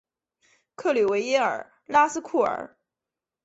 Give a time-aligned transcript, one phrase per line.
[0.73, 2.75] 克吕维耶尔拉斯库尔。